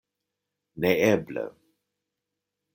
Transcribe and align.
Neeble. 0.85 1.45